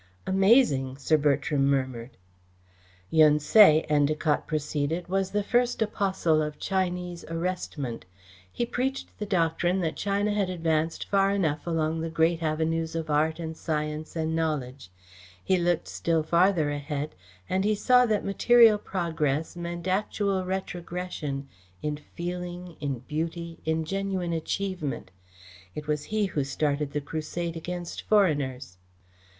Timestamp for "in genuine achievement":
23.65-25.11